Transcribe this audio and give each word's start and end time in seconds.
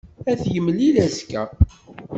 Ad 0.31 0.37
t-yemlil 0.41 0.95
azekka. 1.05 1.43